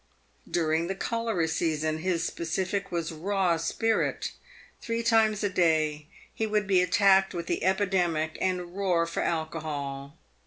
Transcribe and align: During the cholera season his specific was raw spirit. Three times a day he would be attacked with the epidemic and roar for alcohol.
During 0.49 0.87
the 0.87 0.95
cholera 0.95 1.47
season 1.47 1.99
his 1.99 2.23
specific 2.23 2.91
was 2.91 3.11
raw 3.11 3.57
spirit. 3.57 4.31
Three 4.81 5.03
times 5.03 5.43
a 5.43 5.49
day 5.49 6.07
he 6.33 6.47
would 6.47 6.65
be 6.65 6.81
attacked 6.81 7.35
with 7.35 7.45
the 7.45 7.63
epidemic 7.63 8.35
and 8.41 8.75
roar 8.75 9.05
for 9.05 9.21
alcohol. 9.21 10.17